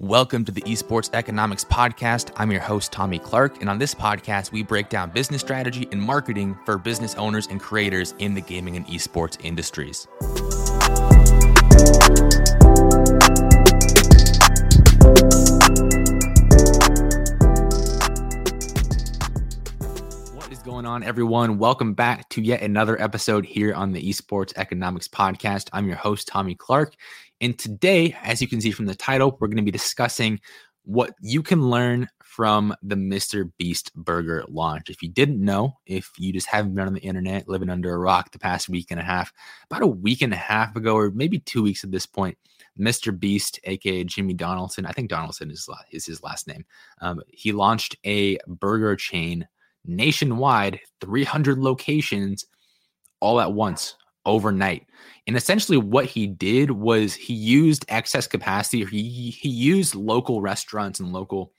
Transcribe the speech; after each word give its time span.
Welcome 0.00 0.44
to 0.44 0.52
the 0.52 0.60
Esports 0.60 1.10
Economics 1.12 1.64
Podcast. 1.64 2.30
I'm 2.36 2.52
your 2.52 2.60
host, 2.60 2.92
Tommy 2.92 3.18
Clark, 3.18 3.60
and 3.60 3.68
on 3.68 3.78
this 3.78 3.96
podcast, 3.96 4.52
we 4.52 4.62
break 4.62 4.88
down 4.88 5.10
business 5.10 5.40
strategy 5.40 5.88
and 5.90 6.00
marketing 6.00 6.56
for 6.64 6.78
business 6.78 7.16
owners 7.16 7.48
and 7.48 7.60
creators 7.60 8.14
in 8.20 8.32
the 8.34 8.40
gaming 8.40 8.76
and 8.76 8.86
esports 8.86 9.44
industries. 9.44 10.06
On, 20.98 21.04
everyone? 21.04 21.58
Welcome 21.58 21.94
back 21.94 22.28
to 22.30 22.42
yet 22.42 22.60
another 22.60 23.00
episode 23.00 23.46
here 23.46 23.72
on 23.72 23.92
the 23.92 24.02
Esports 24.02 24.52
Economics 24.56 25.06
Podcast. 25.06 25.68
I'm 25.72 25.86
your 25.86 25.96
host, 25.96 26.26
Tommy 26.26 26.56
Clark, 26.56 26.94
and 27.40 27.56
today, 27.56 28.16
as 28.24 28.42
you 28.42 28.48
can 28.48 28.60
see 28.60 28.72
from 28.72 28.86
the 28.86 28.96
title, 28.96 29.38
we're 29.38 29.46
going 29.46 29.58
to 29.58 29.62
be 29.62 29.70
discussing 29.70 30.40
what 30.82 31.14
you 31.20 31.40
can 31.40 31.70
learn 31.70 32.08
from 32.24 32.74
the 32.82 32.96
Mr. 32.96 33.48
Beast 33.58 33.94
Burger 33.94 34.44
launch. 34.48 34.90
If 34.90 35.00
you 35.00 35.08
didn't 35.08 35.40
know, 35.40 35.78
if 35.86 36.10
you 36.18 36.32
just 36.32 36.48
haven't 36.48 36.74
been 36.74 36.88
on 36.88 36.94
the 36.94 37.00
internet 37.00 37.48
living 37.48 37.70
under 37.70 37.94
a 37.94 37.98
rock 37.98 38.32
the 38.32 38.40
past 38.40 38.68
week 38.68 38.90
and 38.90 38.98
a 38.98 39.04
half, 39.04 39.32
about 39.70 39.82
a 39.82 39.86
week 39.86 40.20
and 40.20 40.32
a 40.32 40.36
half 40.36 40.74
ago, 40.74 40.96
or 40.96 41.12
maybe 41.12 41.38
two 41.38 41.62
weeks 41.62 41.84
at 41.84 41.92
this 41.92 42.06
point, 42.06 42.36
Mr. 42.76 43.16
Beast, 43.16 43.60
aka 43.62 44.02
Jimmy 44.02 44.34
Donaldson, 44.34 44.84
I 44.84 44.90
think 44.90 45.10
Donaldson 45.10 45.52
is, 45.52 45.68
is 45.92 46.06
his 46.06 46.24
last 46.24 46.48
name. 46.48 46.64
Um, 47.00 47.20
he 47.28 47.52
launched 47.52 47.94
a 48.04 48.38
burger 48.48 48.96
chain 48.96 49.46
nationwide, 49.88 50.80
300 51.00 51.58
locations 51.58 52.44
all 53.20 53.40
at 53.40 53.52
once 53.52 53.96
overnight. 54.24 54.86
And 55.26 55.36
essentially, 55.36 55.78
what 55.78 56.04
he 56.04 56.26
did 56.26 56.70
was 56.70 57.14
he 57.14 57.34
used 57.34 57.84
excess 57.88 58.26
capacity, 58.26 58.84
he 58.84 59.30
he 59.30 59.48
used 59.48 59.94
local 59.94 60.40
restaurants 60.40 61.00
and 61.00 61.12
local 61.12 61.52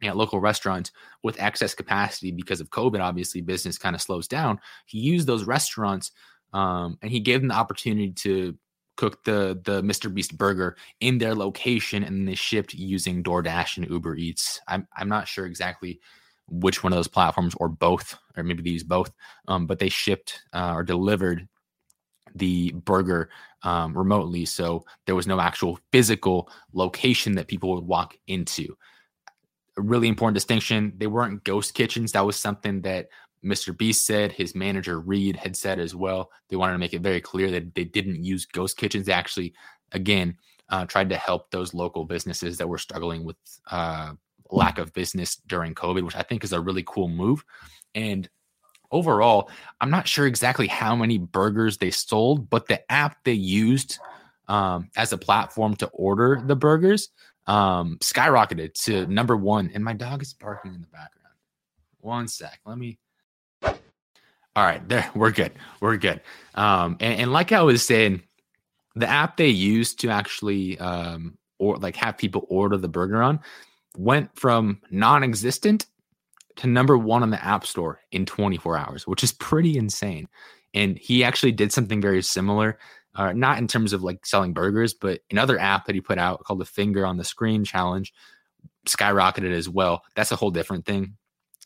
yeah, 0.00 0.12
local 0.12 0.38
restaurants 0.38 0.92
with 1.24 1.40
excess 1.40 1.74
capacity 1.74 2.30
because 2.30 2.60
of 2.60 2.70
COVID. 2.70 3.00
Obviously, 3.00 3.40
business 3.40 3.78
kind 3.78 3.96
of 3.96 4.02
slows 4.02 4.28
down. 4.28 4.60
He 4.86 4.98
used 4.98 5.26
those 5.26 5.44
restaurants 5.44 6.12
um, 6.52 6.98
and 7.02 7.10
he 7.10 7.20
gave 7.20 7.40
them 7.40 7.48
the 7.48 7.54
opportunity 7.54 8.12
to 8.12 8.56
cook 8.96 9.24
the 9.24 9.60
the 9.64 9.82
Mr. 9.82 10.12
Beast 10.12 10.36
burger 10.36 10.76
in 11.00 11.18
their 11.18 11.34
location, 11.34 12.02
and 12.04 12.26
they 12.26 12.34
shipped 12.34 12.74
using 12.74 13.22
DoorDash 13.22 13.76
and 13.76 13.88
Uber 13.90 14.16
Eats. 14.16 14.60
I'm 14.68 14.86
I'm 14.96 15.08
not 15.08 15.28
sure 15.28 15.46
exactly 15.46 16.00
which 16.48 16.82
one 16.82 16.92
of 16.92 16.96
those 16.96 17.08
platforms 17.08 17.54
or 17.56 17.68
both, 17.68 18.16
or 18.36 18.42
maybe 18.42 18.62
they 18.62 18.70
use 18.70 18.84
both, 18.84 19.10
um, 19.48 19.66
but 19.66 19.78
they 19.78 19.88
shipped 19.88 20.42
uh, 20.52 20.72
or 20.74 20.82
delivered 20.82 21.48
the 22.34 22.72
burger 22.72 23.30
um, 23.62 23.96
remotely. 23.96 24.44
So 24.44 24.84
there 25.06 25.14
was 25.14 25.26
no 25.26 25.40
actual 25.40 25.78
physical 25.92 26.50
location 26.72 27.34
that 27.34 27.48
people 27.48 27.74
would 27.74 27.84
walk 27.84 28.16
into. 28.26 28.76
A 29.76 29.82
really 29.82 30.08
important 30.08 30.34
distinction 30.34 30.92
they 30.96 31.06
weren't 31.06 31.44
ghost 31.44 31.74
kitchens. 31.74 32.12
That 32.12 32.26
was 32.26 32.36
something 32.36 32.82
that 32.82 33.08
Mr. 33.44 33.76
Beast 33.76 34.06
said. 34.06 34.32
His 34.32 34.54
manager, 34.54 35.00
Reed, 35.00 35.36
had 35.36 35.56
said 35.56 35.78
as 35.78 35.94
well. 35.94 36.30
They 36.48 36.56
wanted 36.56 36.72
to 36.72 36.78
make 36.78 36.94
it 36.94 37.02
very 37.02 37.20
clear 37.20 37.50
that 37.52 37.74
they 37.74 37.84
didn't 37.84 38.24
use 38.24 38.46
ghost 38.46 38.76
kitchens. 38.76 39.06
They 39.06 39.12
actually, 39.12 39.54
again, 39.92 40.36
uh, 40.68 40.86
tried 40.86 41.08
to 41.10 41.16
help 41.16 41.50
those 41.50 41.74
local 41.74 42.04
businesses 42.04 42.58
that 42.58 42.68
were 42.68 42.78
struggling 42.78 43.24
with 43.24 43.36
uh, 43.70 44.12
lack 44.50 44.78
of 44.78 44.92
business 44.92 45.36
during 45.46 45.74
COVID, 45.74 46.04
which 46.04 46.16
I 46.16 46.22
think 46.22 46.44
is 46.44 46.52
a 46.52 46.60
really 46.60 46.84
cool 46.86 47.08
move. 47.08 47.44
And 47.94 48.28
overall, 48.90 49.50
I'm 49.80 49.90
not 49.90 50.08
sure 50.08 50.26
exactly 50.26 50.66
how 50.66 50.96
many 50.96 51.18
burgers 51.18 51.78
they 51.78 51.90
sold, 51.90 52.48
but 52.50 52.66
the 52.66 52.90
app 52.90 53.24
they 53.24 53.32
used 53.32 53.98
um, 54.48 54.90
as 54.96 55.12
a 55.12 55.18
platform 55.18 55.76
to 55.76 55.86
order 55.88 56.42
the 56.44 56.56
burgers 56.56 57.10
um, 57.46 57.98
skyrocketed 58.00 58.74
to 58.84 59.06
number 59.06 59.36
one. 59.36 59.70
And 59.74 59.84
my 59.84 59.94
dog 59.94 60.22
is 60.22 60.34
barking 60.34 60.74
in 60.74 60.80
the 60.80 60.86
background. 60.86 61.34
One 62.00 62.28
sec. 62.28 62.60
Let 62.64 62.78
me. 62.78 62.98
All 63.62 64.64
right, 64.64 64.86
there 64.88 65.08
we're 65.14 65.30
good. 65.30 65.52
We're 65.80 65.98
good. 65.98 66.20
Um, 66.54 66.96
and, 67.00 67.20
and 67.20 67.32
like 67.32 67.52
I 67.52 67.62
was 67.62 67.82
saying, 67.82 68.22
the 68.96 69.06
app 69.06 69.36
they 69.36 69.48
used 69.48 70.00
to 70.00 70.10
actually 70.10 70.78
um, 70.78 71.38
or 71.58 71.76
like 71.76 71.96
have 71.96 72.18
people 72.18 72.46
order 72.48 72.76
the 72.76 72.88
burger 72.88 73.22
on 73.22 73.40
went 73.98 74.30
from 74.38 74.80
non-existent 74.90 75.86
to 76.56 76.66
number 76.68 76.96
one 76.96 77.22
on 77.22 77.30
the 77.30 77.44
App 77.44 77.66
Store 77.66 78.00
in 78.12 78.24
24 78.24 78.78
hours, 78.78 79.06
which 79.06 79.24
is 79.24 79.32
pretty 79.32 79.76
insane. 79.76 80.28
And 80.72 80.96
he 80.96 81.24
actually 81.24 81.52
did 81.52 81.72
something 81.72 82.00
very 82.00 82.22
similar, 82.22 82.78
uh, 83.16 83.32
not 83.32 83.58
in 83.58 83.66
terms 83.66 83.92
of 83.92 84.04
like 84.04 84.24
selling 84.24 84.52
burgers, 84.52 84.94
but 84.94 85.20
another 85.30 85.58
app 85.58 85.86
that 85.86 85.94
he 85.94 86.00
put 86.00 86.18
out 86.18 86.44
called 86.44 86.60
the 86.60 86.64
Finger 86.64 87.04
on 87.04 87.16
the 87.16 87.24
Screen 87.24 87.64
Challenge 87.64 88.12
skyrocketed 88.86 89.52
as 89.52 89.68
well. 89.68 90.02
That's 90.14 90.32
a 90.32 90.36
whole 90.36 90.50
different 90.50 90.86
thing. 90.86 91.16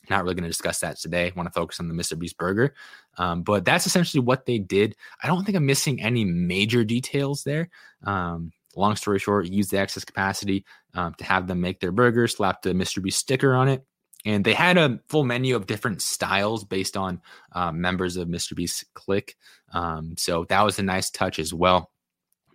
Not 0.08 0.22
really 0.22 0.34
going 0.34 0.44
to 0.44 0.48
discuss 0.48 0.80
that 0.80 0.98
today. 0.98 1.26
I 1.26 1.32
want 1.36 1.46
to 1.46 1.52
focus 1.52 1.80
on 1.80 1.88
the 1.88 1.94
Mr. 1.94 2.18
Beast 2.18 2.36
burger. 2.38 2.74
Um, 3.18 3.42
but 3.42 3.64
that's 3.64 3.86
essentially 3.86 4.22
what 4.22 4.46
they 4.46 4.58
did. 4.58 4.96
I 5.22 5.26
don't 5.26 5.44
think 5.44 5.56
I'm 5.56 5.66
missing 5.66 6.00
any 6.00 6.24
major 6.24 6.82
details 6.82 7.44
there. 7.44 7.68
Um, 8.02 8.52
long 8.76 8.96
story 8.96 9.18
short, 9.18 9.46
use 9.46 9.68
the 9.68 9.78
excess 9.78 10.04
capacity 10.04 10.64
um, 10.94 11.14
to 11.14 11.24
have 11.24 11.46
them 11.46 11.60
make 11.60 11.80
their 11.80 11.92
burgers, 11.92 12.36
slap 12.36 12.62
the 12.62 12.70
Mr. 12.70 13.02
Beast 13.02 13.18
sticker 13.18 13.54
on 13.54 13.68
it, 13.68 13.84
and 14.24 14.44
they 14.44 14.54
had 14.54 14.78
a 14.78 15.00
full 15.08 15.24
menu 15.24 15.56
of 15.56 15.66
different 15.66 16.00
styles 16.00 16.64
based 16.64 16.96
on 16.96 17.20
uh, 17.52 17.72
members 17.72 18.16
of 18.16 18.28
Mr. 18.28 18.54
Beast's 18.54 18.84
Clique. 18.94 19.36
Um, 19.72 20.14
so 20.16 20.44
that 20.48 20.62
was 20.62 20.78
a 20.78 20.82
nice 20.82 21.10
touch 21.10 21.38
as 21.38 21.52
well. 21.52 21.90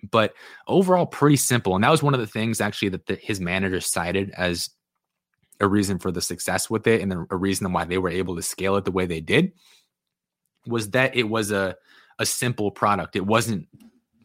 But 0.10 0.34
overall, 0.68 1.06
pretty 1.06 1.38
simple. 1.38 1.76
And 1.76 1.84
that 1.84 1.90
was 1.90 2.04
one 2.04 2.14
of 2.14 2.20
the 2.20 2.28
things 2.28 2.62
actually 2.62 2.90
that 2.90 3.08
the, 3.08 3.16
his 3.16 3.40
manager 3.40 3.82
cited 3.82 4.32
as 4.38 4.70
a 5.60 5.68
reason 5.68 5.98
for 6.00 6.12
the 6.12 6.22
success 6.22 6.70
with 6.70 6.86
it 6.88 7.02
and 7.02 7.12
a 7.12 7.36
reason 7.36 7.72
why 7.74 7.84
they 7.84 7.98
were 7.98 8.10
able 8.10 8.36
to 8.36 8.42
scale 8.44 8.76
it 8.76 8.86
the 8.86 8.92
way 8.92 9.06
they 9.06 9.22
did 9.22 9.54
was 10.68 10.92
that 10.92 11.16
it 11.16 11.24
was 11.24 11.52
a, 11.52 11.76
a 12.20 12.26
simple 12.26 12.70
product. 12.72 13.16
It 13.16 13.26
wasn't 13.26 13.68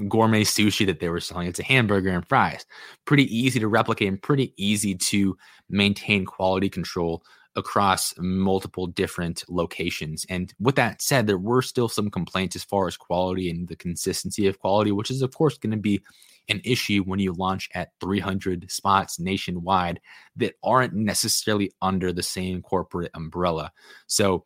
gourmet 0.09 0.45
sushi 0.45 0.87
that 0.87 1.01
they 1.01 1.09
were 1.09 1.21
selling. 1.21 1.49
It's 1.49 1.61
a 1.61 1.65
hamburger 1.65 2.11
and 2.11 2.27
fries. 2.27 2.65
Pretty 3.05 3.25
easy 3.37 3.61
to 3.61 3.69
replicate 3.69 4.09
and 4.09 4.23
pretty 4.23 4.53
easy 4.57 4.95
to 4.95 5.37
maintain 5.69 6.25
quality 6.25 6.69
control 6.69 7.23
across 7.55 8.15
multiple 8.19 8.87
different 8.87 9.45
locations. 9.49 10.25
And 10.29 10.53
with 10.59 10.77
that 10.77 11.03
said, 11.03 11.27
there 11.27 11.39
were 11.39 11.63
still 11.63 11.89
some 11.89 12.11
complaints 12.11 12.57
as 12.57 12.65
far 12.65 12.87
as 12.87 12.97
quality 12.97 13.51
and 13.51 13.69
the 13.69 13.77
consistency 13.77 14.47
of 14.47 14.59
quality, 14.59 14.93
which 14.93 15.11
is, 15.11 15.23
of 15.23 15.35
course, 15.35 15.59
going 15.59 15.73
to 15.73 15.77
be 15.77 16.01
an 16.49 16.61
issue 16.65 17.03
when 17.05 17.21
you 17.21 17.33
launch 17.35 17.69
at 17.75 17.93
300 18.01 18.71
spots 18.71 19.21
nationwide 19.21 20.01
that 20.37 20.55
aren't 20.63 20.95
necessarily 20.95 21.73
under 21.83 22.13
the 22.13 22.23
same 22.23 22.63
corporate 22.63 23.11
umbrella. 23.15 23.71
So 24.07 24.45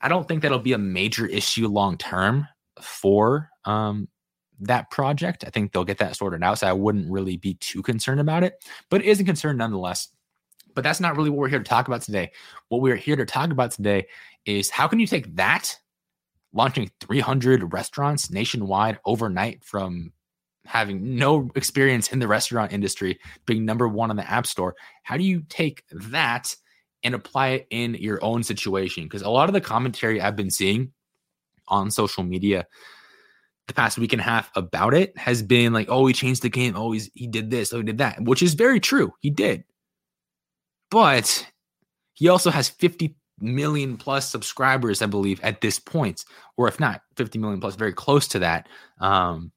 I 0.00 0.08
don't 0.08 0.26
think 0.26 0.42
that'll 0.42 0.58
be 0.58 0.72
a 0.72 0.78
major 0.78 1.26
issue 1.26 1.68
long 1.68 1.98
term 1.98 2.48
for 2.80 3.50
um, 3.64 4.08
that 4.60 4.90
project. 4.90 5.44
I 5.46 5.50
think 5.50 5.72
they'll 5.72 5.84
get 5.84 5.98
that 5.98 6.16
sorted 6.16 6.42
out. 6.42 6.58
So 6.58 6.66
I 6.66 6.72
wouldn't 6.72 7.10
really 7.10 7.36
be 7.36 7.54
too 7.54 7.82
concerned 7.82 8.20
about 8.20 8.42
it, 8.42 8.64
but 8.90 9.02
it 9.02 9.06
is 9.06 9.20
a 9.20 9.24
concern 9.24 9.56
nonetheless. 9.56 10.08
But 10.74 10.84
that's 10.84 11.00
not 11.00 11.16
really 11.16 11.30
what 11.30 11.38
we're 11.38 11.48
here 11.48 11.58
to 11.58 11.64
talk 11.64 11.88
about 11.88 12.02
today. 12.02 12.32
What 12.68 12.82
we're 12.82 12.96
here 12.96 13.16
to 13.16 13.24
talk 13.24 13.50
about 13.50 13.70
today 13.70 14.06
is 14.44 14.70
how 14.70 14.88
can 14.88 15.00
you 15.00 15.06
take 15.06 15.34
that, 15.36 15.78
launching 16.52 16.90
300 17.00 17.72
restaurants 17.72 18.30
nationwide 18.30 18.98
overnight 19.04 19.64
from 19.64 20.12
having 20.66 21.16
no 21.16 21.50
experience 21.54 22.12
in 22.12 22.18
the 22.18 22.28
restaurant 22.28 22.72
industry, 22.72 23.18
being 23.46 23.64
number 23.64 23.88
one 23.88 24.10
on 24.10 24.16
the 24.16 24.30
App 24.30 24.46
Store, 24.46 24.74
how 25.02 25.16
do 25.16 25.22
you 25.22 25.42
take 25.48 25.84
that 25.90 26.54
and 27.02 27.14
apply 27.14 27.48
it 27.48 27.66
in 27.70 27.94
your 27.94 28.22
own 28.22 28.42
situation? 28.42 29.04
Because 29.04 29.22
a 29.22 29.30
lot 29.30 29.48
of 29.48 29.52
the 29.52 29.60
commentary 29.60 30.20
I've 30.20 30.36
been 30.36 30.50
seeing 30.50 30.92
on 31.68 31.90
social 31.90 32.22
media 32.22 32.66
the 33.66 33.74
past 33.74 33.98
week 33.98 34.12
and 34.12 34.20
a 34.20 34.24
half 34.24 34.50
about 34.54 34.94
it 34.94 35.16
has 35.18 35.42
been 35.42 35.72
like, 35.72 35.88
oh, 35.90 36.06
he 36.06 36.12
changed 36.12 36.42
the 36.42 36.48
game. 36.48 36.76
Oh, 36.76 36.92
he's, 36.92 37.10
he 37.14 37.26
did 37.26 37.50
this. 37.50 37.72
Oh, 37.72 37.78
he 37.78 37.82
did 37.82 37.98
that, 37.98 38.20
which 38.22 38.42
is 38.42 38.54
very 38.54 38.80
true. 38.80 39.12
He 39.20 39.30
did. 39.30 39.64
But 40.90 41.46
he 42.14 42.28
also 42.28 42.50
has 42.50 42.68
50 42.68 43.16
million 43.40 43.96
plus 43.96 44.30
subscribers, 44.30 45.02
I 45.02 45.06
believe, 45.06 45.40
at 45.42 45.60
this 45.60 45.78
point, 45.78 46.24
or 46.56 46.68
if 46.68 46.78
not 46.78 47.02
50 47.16 47.38
million 47.38 47.60
plus, 47.60 47.74
very 47.74 47.92
close 47.92 48.28
to 48.28 48.38
that. 48.38 48.68
Um, 49.00 49.52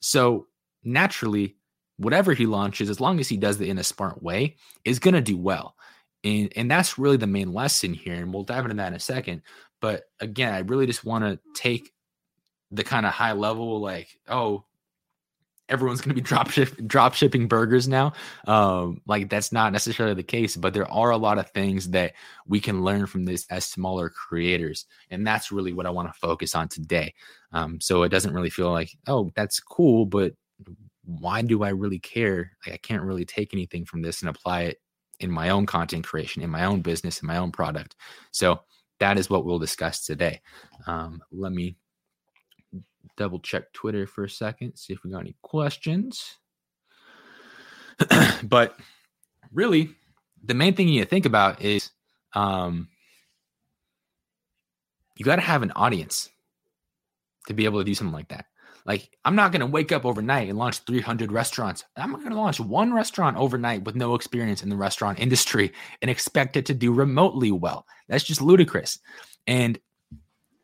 so 0.00 0.46
naturally, 0.82 1.56
whatever 1.98 2.32
he 2.32 2.46
launches, 2.46 2.88
as 2.88 3.00
long 3.00 3.20
as 3.20 3.28
he 3.28 3.36
does 3.36 3.60
it 3.60 3.68
in 3.68 3.78
a 3.78 3.84
smart 3.84 4.22
way, 4.22 4.56
is 4.84 4.98
going 4.98 5.14
to 5.14 5.20
do 5.20 5.36
well. 5.36 5.76
And, 6.24 6.52
and 6.56 6.70
that's 6.70 6.98
really 6.98 7.18
the 7.18 7.26
main 7.26 7.52
lesson 7.52 7.92
here. 7.92 8.14
And 8.14 8.32
we'll 8.32 8.42
dive 8.42 8.64
into 8.64 8.76
that 8.76 8.88
in 8.88 8.94
a 8.94 9.00
second. 9.00 9.42
But 9.80 10.04
again, 10.20 10.52
I 10.52 10.60
really 10.60 10.86
just 10.86 11.04
want 11.04 11.24
to 11.24 11.38
take 11.54 11.92
the 12.70 12.84
kind 12.84 13.06
of 13.06 13.12
high 13.12 13.32
level 13.32 13.80
like 13.80 14.18
oh 14.28 14.64
everyone's 15.68 16.00
going 16.00 16.14
to 16.14 16.20
be 16.20 16.20
drop 16.26 16.50
ship, 16.50 16.74
drop 16.86 17.14
shipping 17.14 17.46
burgers 17.46 17.86
now 17.86 18.12
um, 18.46 19.00
like 19.06 19.28
that's 19.28 19.52
not 19.52 19.72
necessarily 19.72 20.14
the 20.14 20.22
case 20.22 20.56
but 20.56 20.74
there 20.74 20.90
are 20.90 21.10
a 21.10 21.16
lot 21.16 21.38
of 21.38 21.48
things 21.50 21.90
that 21.90 22.12
we 22.46 22.60
can 22.60 22.82
learn 22.82 23.06
from 23.06 23.24
this 23.24 23.46
as 23.50 23.64
smaller 23.64 24.08
creators 24.10 24.86
and 25.10 25.26
that's 25.26 25.52
really 25.52 25.72
what 25.72 25.86
i 25.86 25.90
want 25.90 26.08
to 26.08 26.18
focus 26.18 26.54
on 26.54 26.68
today 26.68 27.14
um, 27.52 27.80
so 27.80 28.02
it 28.02 28.08
doesn't 28.08 28.34
really 28.34 28.50
feel 28.50 28.70
like 28.70 28.90
oh 29.06 29.30
that's 29.34 29.60
cool 29.60 30.06
but 30.06 30.32
why 31.18 31.42
do 31.42 31.62
I 31.62 31.70
really 31.70 31.98
care? 31.98 32.52
Like, 32.64 32.74
I 32.74 32.78
can't 32.78 33.02
really 33.02 33.24
take 33.24 33.52
anything 33.52 33.84
from 33.84 34.02
this 34.02 34.20
and 34.20 34.28
apply 34.28 34.62
it 34.62 34.80
in 35.18 35.30
my 35.30 35.50
own 35.50 35.66
content 35.66 36.06
creation, 36.06 36.42
in 36.42 36.50
my 36.50 36.64
own 36.64 36.80
business, 36.80 37.20
in 37.20 37.26
my 37.26 37.36
own 37.36 37.52
product. 37.52 37.96
So 38.30 38.60
that 39.00 39.18
is 39.18 39.28
what 39.28 39.44
we'll 39.44 39.58
discuss 39.58 40.04
today. 40.04 40.40
Um, 40.86 41.22
let 41.32 41.52
me 41.52 41.76
double 43.16 43.38
check 43.38 43.72
Twitter 43.72 44.06
for 44.06 44.24
a 44.24 44.30
second, 44.30 44.76
see 44.76 44.92
if 44.92 45.04
we 45.04 45.10
got 45.10 45.20
any 45.20 45.36
questions. 45.42 46.36
but 48.42 48.76
really, 49.52 49.90
the 50.42 50.54
main 50.54 50.74
thing 50.74 50.88
you 50.88 50.94
need 50.94 51.04
to 51.04 51.10
think 51.10 51.26
about 51.26 51.62
is 51.62 51.90
um, 52.34 52.88
you 55.16 55.24
got 55.24 55.36
to 55.36 55.42
have 55.42 55.62
an 55.62 55.72
audience 55.76 56.30
to 57.46 57.54
be 57.54 57.64
able 57.64 57.80
to 57.80 57.84
do 57.84 57.94
something 57.94 58.14
like 58.14 58.28
that. 58.28 58.46
Like, 58.86 59.10
I'm 59.24 59.36
not 59.36 59.52
going 59.52 59.60
to 59.60 59.66
wake 59.66 59.92
up 59.92 60.06
overnight 60.06 60.48
and 60.48 60.58
launch 60.58 60.78
300 60.80 61.30
restaurants. 61.30 61.84
I'm 61.96 62.12
going 62.12 62.30
to 62.30 62.34
launch 62.34 62.58
one 62.58 62.94
restaurant 62.94 63.36
overnight 63.36 63.84
with 63.84 63.94
no 63.94 64.14
experience 64.14 64.62
in 64.62 64.70
the 64.70 64.76
restaurant 64.76 65.20
industry 65.20 65.72
and 66.00 66.10
expect 66.10 66.56
it 66.56 66.66
to 66.66 66.74
do 66.74 66.92
remotely 66.92 67.52
well. 67.52 67.86
That's 68.08 68.24
just 68.24 68.40
ludicrous. 68.40 68.98
And 69.46 69.78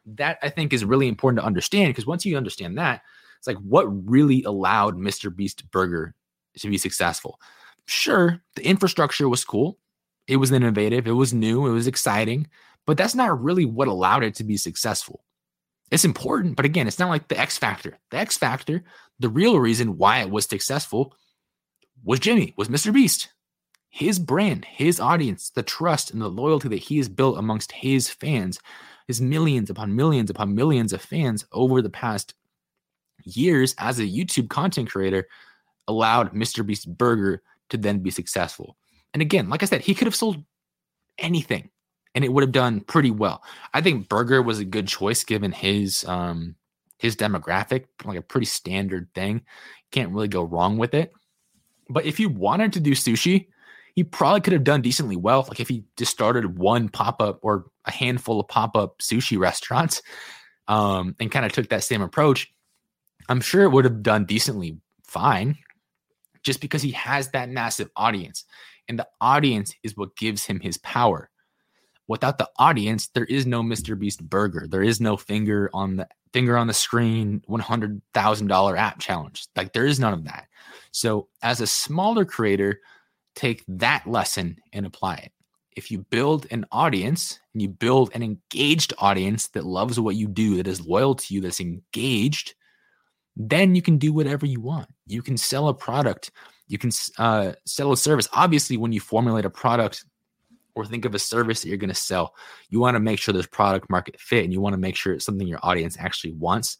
that 0.06 0.38
I 0.42 0.48
think 0.48 0.72
is 0.72 0.84
really 0.84 1.08
important 1.08 1.40
to 1.40 1.46
understand 1.46 1.90
because 1.90 2.06
once 2.06 2.24
you 2.24 2.36
understand 2.36 2.78
that, 2.78 3.02
it's 3.38 3.46
like 3.46 3.58
what 3.58 3.84
really 4.08 4.42
allowed 4.44 4.96
Mr. 4.96 5.34
Beast 5.34 5.70
Burger 5.70 6.14
to 6.58 6.68
be 6.68 6.78
successful. 6.78 7.40
Sure, 7.86 8.40
the 8.54 8.66
infrastructure 8.66 9.28
was 9.28 9.44
cool. 9.44 9.78
It 10.26 10.36
was 10.36 10.50
innovative, 10.50 11.06
it 11.06 11.12
was 11.12 11.32
new, 11.32 11.66
it 11.66 11.70
was 11.70 11.86
exciting, 11.86 12.48
but 12.84 12.96
that's 12.96 13.14
not 13.14 13.42
really 13.42 13.64
what 13.64 13.88
allowed 13.88 14.24
it 14.24 14.34
to 14.36 14.44
be 14.44 14.56
successful. 14.56 15.22
It's 15.90 16.04
important, 16.04 16.56
but 16.56 16.64
again, 16.64 16.88
it's 16.88 16.98
not 16.98 17.10
like 17.10 17.28
the 17.28 17.38
X 17.38 17.58
factor. 17.58 17.98
The 18.10 18.16
X 18.16 18.36
factor, 18.36 18.82
the 19.20 19.28
real 19.28 19.60
reason 19.60 19.98
why 19.98 20.20
it 20.20 20.30
was 20.30 20.46
successful 20.46 21.14
was 22.04 22.18
Jimmy, 22.18 22.54
was 22.56 22.68
Mr. 22.68 22.92
Beast. 22.92 23.28
His 23.88 24.18
brand, 24.18 24.64
his 24.64 24.98
audience, 24.98 25.50
the 25.50 25.62
trust 25.62 26.10
and 26.10 26.20
the 26.20 26.28
loyalty 26.28 26.68
that 26.68 26.76
he 26.76 26.98
has 26.98 27.08
built 27.08 27.38
amongst 27.38 27.72
his 27.72 28.10
fans, 28.10 28.58
his 29.06 29.20
millions 29.20 29.70
upon 29.70 29.94
millions 29.94 30.30
upon 30.30 30.54
millions 30.54 30.92
of 30.92 31.00
fans 31.00 31.44
over 31.52 31.80
the 31.80 31.90
past 31.90 32.34
years 33.24 33.74
as 33.78 33.98
a 33.98 34.04
YouTube 34.04 34.48
content 34.48 34.90
creator 34.90 35.26
allowed 35.88 36.32
Mr. 36.32 36.66
Beast 36.66 36.96
Burger 36.96 37.42
to 37.70 37.76
then 37.76 38.00
be 38.00 38.10
successful. 38.10 38.76
And 39.12 39.22
again, 39.22 39.48
like 39.48 39.62
I 39.62 39.66
said, 39.66 39.80
he 39.80 39.94
could 39.94 40.06
have 40.06 40.14
sold 40.14 40.44
anything 41.18 41.70
and 42.14 42.24
it 42.24 42.32
would 42.32 42.42
have 42.42 42.52
done 42.52 42.80
pretty 42.80 43.10
well. 43.10 43.42
I 43.74 43.80
think 43.80 44.08
burger 44.08 44.42
was 44.42 44.58
a 44.58 44.64
good 44.64 44.88
choice 44.88 45.22
given 45.24 45.52
his 45.52 46.04
um 46.06 46.56
his 46.98 47.14
demographic, 47.14 47.84
like 48.04 48.18
a 48.18 48.22
pretty 48.22 48.46
standard 48.46 49.08
thing. 49.14 49.42
Can't 49.90 50.12
really 50.12 50.28
go 50.28 50.42
wrong 50.42 50.78
with 50.78 50.94
it. 50.94 51.12
But 51.90 52.06
if 52.06 52.18
you 52.18 52.30
wanted 52.30 52.72
to 52.72 52.80
do 52.80 52.92
sushi, 52.92 53.48
he 53.96 54.04
probably 54.04 54.40
could 54.40 54.52
have 54.52 54.62
done 54.62 54.82
decently 54.82 55.16
well. 55.16 55.44
Like 55.48 55.58
if 55.58 55.68
he 55.68 55.84
just 55.96 56.12
started 56.12 56.58
one 56.58 56.88
pop 56.88 57.20
up 57.20 57.40
or 57.42 57.66
a 57.84 57.90
handful 57.90 58.38
of 58.38 58.46
pop 58.46 58.76
up 58.76 58.98
sushi 58.98 59.38
restaurants 59.40 60.02
um, 60.68 61.16
and 61.18 61.30
kind 61.30 61.44
of 61.44 61.52
took 61.52 61.68
that 61.70 61.82
same 61.82 62.02
approach, 62.02 62.52
I'm 63.28 63.40
sure 63.40 63.64
it 63.64 63.70
would 63.70 63.84
have 63.84 64.02
done 64.02 64.24
decently 64.24 64.78
fine 65.02 65.58
just 66.44 66.60
because 66.60 66.82
he 66.82 66.92
has 66.92 67.30
that 67.30 67.48
massive 67.48 67.90
audience. 67.96 68.44
And 68.88 68.98
the 68.98 69.08
audience 69.20 69.74
is 69.82 69.96
what 69.96 70.16
gives 70.16 70.44
him 70.44 70.60
his 70.60 70.78
power 70.78 71.28
without 72.08 72.38
the 72.38 72.48
audience, 72.58 73.08
there 73.08 73.24
is 73.24 73.46
no 73.46 73.62
Mr. 73.62 73.98
Beast 73.98 74.28
burger. 74.28 74.66
There 74.68 74.82
is 74.82 75.00
no 75.00 75.16
finger 75.16 75.70
on 75.72 75.96
the 75.96 76.08
finger 76.32 76.56
on 76.56 76.66
the 76.66 76.74
screen, 76.74 77.42
$100,000 77.48 78.78
app 78.78 78.98
challenge. 78.98 79.46
Like 79.56 79.72
there 79.72 79.86
is 79.86 79.98
none 79.98 80.12
of 80.12 80.24
that. 80.24 80.46
So 80.92 81.28
as 81.42 81.60
a 81.60 81.66
smaller 81.66 82.24
creator, 82.24 82.80
take 83.36 83.62
that 83.68 84.06
lesson 84.06 84.56
and 84.72 84.84
apply 84.84 85.16
it. 85.16 85.32
If 85.76 85.90
you 85.90 85.98
build 85.98 86.46
an 86.50 86.64
audience 86.72 87.38
and 87.52 87.62
you 87.62 87.68
build 87.68 88.10
an 88.14 88.22
engaged 88.22 88.94
audience 88.98 89.48
that 89.48 89.66
loves 89.66 90.00
what 90.00 90.16
you 90.16 90.26
do, 90.26 90.56
that 90.56 90.66
is 90.66 90.80
loyal 90.80 91.14
to 91.14 91.34
you, 91.34 91.42
that's 91.42 91.60
engaged, 91.60 92.54
then 93.36 93.74
you 93.74 93.82
can 93.82 93.98
do 93.98 94.12
whatever 94.12 94.46
you 94.46 94.60
want. 94.60 94.88
You 95.06 95.22
can 95.22 95.36
sell 95.36 95.68
a 95.68 95.74
product, 95.74 96.30
you 96.66 96.78
can 96.78 96.90
uh, 97.18 97.52
sell 97.66 97.92
a 97.92 97.96
service. 97.96 98.26
Obviously, 98.32 98.78
when 98.78 98.92
you 98.92 99.00
formulate 99.00 99.44
a 99.44 99.50
product 99.50 100.04
or 100.74 100.86
think 100.86 101.04
of 101.04 101.14
a 101.14 101.18
service 101.18 101.60
that 101.60 101.68
you're 101.68 101.76
going 101.76 101.88
to 101.88 101.94
sell, 101.94 102.34
you 102.70 102.80
want 102.80 102.94
to 102.94 103.00
make 103.00 103.18
sure 103.18 103.34
there's 103.34 103.46
product 103.46 103.90
market 103.90 104.18
fit 104.18 104.44
and 104.44 104.52
you 104.52 104.62
want 104.62 104.72
to 104.72 104.78
make 104.78 104.96
sure 104.96 105.12
it's 105.12 105.26
something 105.26 105.46
your 105.46 105.60
audience 105.62 105.96
actually 105.98 106.32
wants. 106.32 106.78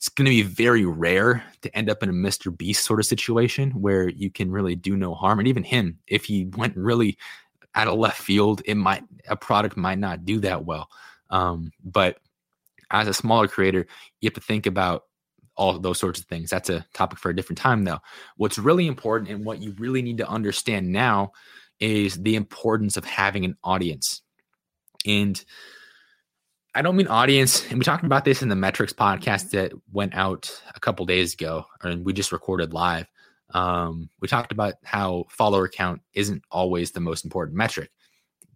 It's 0.00 0.08
going 0.08 0.24
to 0.24 0.30
be 0.30 0.40
very 0.40 0.86
rare 0.86 1.44
to 1.60 1.76
end 1.76 1.90
up 1.90 2.02
in 2.02 2.08
a 2.08 2.12
Mr. 2.12 2.56
Beast 2.56 2.86
sort 2.86 3.00
of 3.00 3.04
situation 3.04 3.72
where 3.72 4.08
you 4.08 4.30
can 4.30 4.50
really 4.50 4.74
do 4.74 4.96
no 4.96 5.14
harm. 5.14 5.38
And 5.38 5.46
even 5.46 5.62
him, 5.62 5.98
if 6.06 6.24
he 6.24 6.46
went 6.56 6.74
really 6.74 7.18
out 7.74 7.86
of 7.86 7.98
left 7.98 8.18
field, 8.18 8.62
it 8.64 8.76
might 8.76 9.04
a 9.28 9.36
product 9.36 9.76
might 9.76 9.98
not 9.98 10.24
do 10.24 10.40
that 10.40 10.64
well. 10.64 10.88
Um, 11.28 11.70
but 11.84 12.16
as 12.90 13.08
a 13.08 13.12
smaller 13.12 13.46
creator, 13.46 13.86
you 14.22 14.26
have 14.26 14.34
to 14.34 14.40
think 14.40 14.64
about 14.64 15.04
all 15.54 15.78
those 15.78 15.98
sorts 15.98 16.18
of 16.18 16.24
things. 16.24 16.48
That's 16.48 16.70
a 16.70 16.86
topic 16.94 17.18
for 17.18 17.28
a 17.28 17.36
different 17.36 17.58
time, 17.58 17.84
though. 17.84 18.00
What's 18.38 18.58
really 18.58 18.86
important 18.86 19.30
and 19.30 19.44
what 19.44 19.60
you 19.60 19.74
really 19.78 20.00
need 20.00 20.16
to 20.16 20.28
understand 20.28 20.90
now 20.90 21.32
is 21.78 22.22
the 22.22 22.36
importance 22.36 22.96
of 22.96 23.04
having 23.04 23.44
an 23.44 23.58
audience. 23.62 24.22
And 25.06 25.44
I 26.74 26.82
don't 26.82 26.96
mean 26.96 27.08
audience, 27.08 27.68
and 27.68 27.78
we 27.78 27.84
talked 27.84 28.04
about 28.04 28.24
this 28.24 28.42
in 28.42 28.48
the 28.48 28.54
metrics 28.54 28.92
podcast 28.92 29.50
that 29.50 29.72
went 29.92 30.14
out 30.14 30.62
a 30.74 30.78
couple 30.78 31.04
days 31.04 31.34
ago, 31.34 31.64
and 31.82 32.04
we 32.04 32.12
just 32.12 32.30
recorded 32.30 32.72
live. 32.72 33.06
Um, 33.52 34.08
we 34.20 34.28
talked 34.28 34.52
about 34.52 34.74
how 34.84 35.24
follower 35.30 35.66
count 35.66 36.00
isn't 36.14 36.42
always 36.50 36.92
the 36.92 37.00
most 37.00 37.24
important 37.24 37.56
metric. 37.56 37.90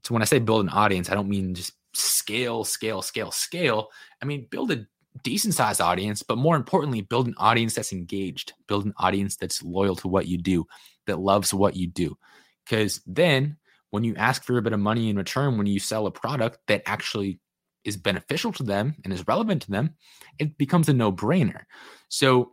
So 0.05 0.15
when 0.15 0.23
I 0.23 0.27
say 0.27 0.39
build 0.39 0.61
an 0.61 0.69
audience, 0.69 1.11
I 1.11 1.15
don't 1.15 1.29
mean 1.29 1.55
just 1.55 1.73
scale, 1.93 2.63
scale, 2.63 3.03
scale, 3.03 3.33
scale. 3.33 3.89
I 4.23 4.27
mean 4.27 4.47
build 4.49 4.71
a 4.71 4.87
decent 5.25 5.55
sized 5.55 5.81
audience, 5.81 6.23
but 6.23 6.39
more 6.39 6.55
importantly, 6.55 7.01
build 7.01 7.27
an 7.27 7.35
audience 7.39 7.75
that's 7.75 7.93
engaged, 7.93 8.53
build 8.69 8.85
an 8.85 8.95
audience 8.99 9.37
that's 9.37 9.63
loyal 9.63 9.97
to 9.97 10.09
what 10.09 10.29
you 10.29 10.39
do, 10.39 10.67
that 11.07 11.19
loves 11.19 11.53
what 11.53 11.77
you 11.77 11.89
do. 11.89 12.17
Because 12.65 13.01
then 13.07 13.57
when 13.91 14.05
you 14.05 14.15
ask 14.17 14.45
for 14.45 14.59
a 14.59 14.63
bit 14.63 14.73
of 14.73 14.81
money 14.81 15.09
in 15.09 15.17
return, 15.17 15.57
when 15.57 15.67
you 15.67 15.81
sell 15.81 16.07
a 16.07 16.11
product 16.11 16.59
that 16.69 16.83
actually 16.87 17.41
is 17.85 17.97
beneficial 17.97 18.53
to 18.53 18.63
them 18.63 18.95
and 19.05 19.13
is 19.13 19.27
relevant 19.29 19.63
to 19.63 19.71
them, 19.71 19.95
it 20.39 20.57
becomes 20.59 20.89
a 20.89 20.93
no 20.93 21.13
brainer. 21.13 21.63
So 22.09 22.53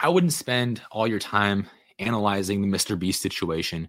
I 0.00 0.08
wouldn't 0.08 0.32
spend 0.32 0.82
all 0.90 1.06
your 1.06 1.18
time 1.18 1.66
analyzing 1.98 2.62
the 2.62 2.68
Mr. 2.68 2.98
Beast 2.98 3.20
situation 3.20 3.88